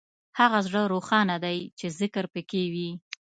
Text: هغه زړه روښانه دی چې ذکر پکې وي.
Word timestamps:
هغه 0.39 0.59
زړه 0.67 0.81
روښانه 0.93 1.35
دی 1.45 1.57
چې 1.79 1.85
ذکر 1.99 2.25
پکې 2.33 2.63
وي. 2.73 2.91